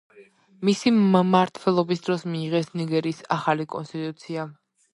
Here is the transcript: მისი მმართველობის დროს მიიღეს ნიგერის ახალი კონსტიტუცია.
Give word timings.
მისი 0.69 0.93
მმართველობის 0.95 2.01
დროს 2.07 2.25
მიიღეს 2.31 2.73
ნიგერის 2.81 3.23
ახალი 3.39 3.69
კონსტიტუცია. 3.77 4.51